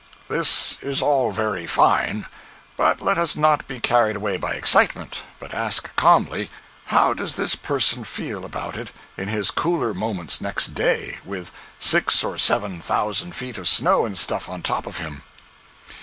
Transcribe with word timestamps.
073.jpg 0.31 0.35
(48K) 0.35 0.37
This 0.39 0.77
is 0.81 1.01
all 1.03 1.31
very 1.31 1.67
fine, 1.67 2.25
but 2.75 3.01
let 3.03 3.19
us 3.19 3.35
not 3.35 3.67
be 3.67 3.79
carried 3.79 4.15
away 4.15 4.35
by 4.35 4.53
excitement, 4.53 5.19
but 5.37 5.53
ask 5.53 5.95
calmly, 5.95 6.49
how 6.87 7.13
does 7.13 7.35
this 7.35 7.53
person 7.55 8.03
feel 8.03 8.43
about 8.43 8.75
it 8.75 8.89
in 9.15 9.27
his 9.27 9.51
cooler 9.51 9.93
moments 9.93 10.41
next 10.41 10.73
day, 10.73 11.19
with 11.23 11.51
six 11.77 12.23
or 12.23 12.39
seven 12.39 12.79
thousand 12.81 13.35
feet 13.35 13.59
of 13.59 13.67
snow 13.67 14.03
and 14.03 14.17
stuff 14.17 14.49
on 14.49 14.63
top 14.63 14.87
of 14.87 14.97
him? 14.97 15.21